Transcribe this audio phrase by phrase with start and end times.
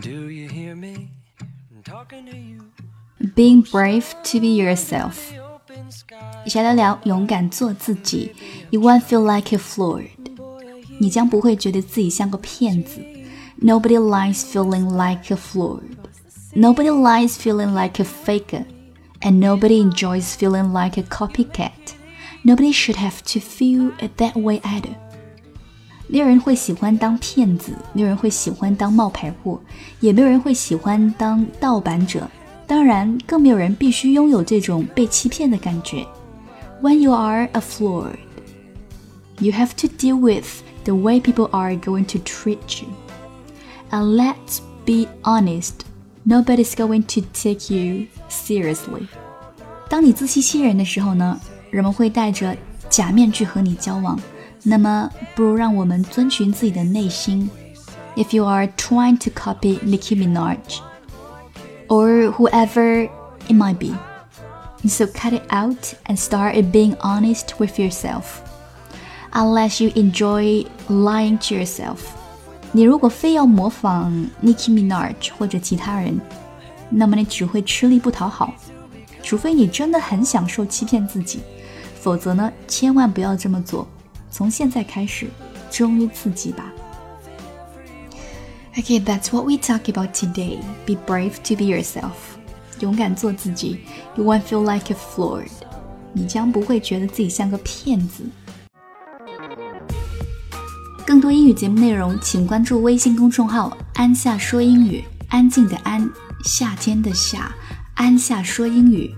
[0.00, 1.10] Do you hear me
[1.84, 2.70] talking to you?
[3.34, 5.32] Being brave to be yourself.
[6.44, 8.32] 一起来聊勇敢做自己。
[8.70, 10.08] You won't feel like a fraud.
[10.98, 13.00] 你将不会觉得自己像个骗子。
[13.60, 15.82] Nobody likes feeling like a fraud.
[16.54, 18.64] Nobody likes feeling like a faker.
[19.20, 21.94] And nobody enjoys feeling like a copycat.
[22.44, 24.96] Nobody should have to feel that way either.
[26.07, 29.59] 没有人会喜欢当骗子，没有人会喜欢当冒牌货，
[29.99, 32.29] 也没有人会喜欢当盗版者。
[32.65, 36.05] 当然，更没有人必须拥有这种被欺骗的感觉。
[36.81, 38.15] When you are a fraud,
[39.39, 42.89] you have to deal with the way people are going to treat you.
[43.89, 45.71] And let's be honest,
[46.25, 49.07] nobody's going to take you seriously.
[49.89, 51.39] 当你自欺欺人的时候呢，
[51.71, 52.55] 人们会戴着
[52.89, 54.19] 假面具和你交往。
[54.66, 57.50] 那么，不如让我们遵循自己的内心。
[58.14, 60.58] If you are trying to copy Nicki Minaj
[61.88, 63.08] or whoever
[63.48, 63.96] it might be,
[64.86, 68.40] so cut it out and start being honest with yourself.
[69.32, 71.98] Unless you enjoy lying to yourself，
[72.70, 74.12] 你如果非要模仿
[74.44, 76.20] Nicki Minaj 或者其他人，
[76.90, 78.52] 那么你只会吃力不讨好。
[79.22, 81.40] 除非你真的很享受欺骗自己，
[81.98, 83.88] 否则呢，千万不要这么做。
[84.37, 85.25] 从现在开始，
[85.71, 86.71] 忠于自己吧。
[88.75, 90.59] Okay, that's what we talk about today.
[90.85, 92.11] Be brave to be yourself.
[92.79, 93.79] 勇敢做自己。
[94.15, 95.47] You won't feel like a fraud.
[96.13, 98.29] 你将不会觉得自己像个骗子。
[101.03, 105.03] 更多英语节目内容，请关注微信公众号“安夏说英语”。
[105.29, 106.07] 安静的安，
[106.45, 107.51] 夏天的夏，
[107.95, 109.11] 安夏说英语。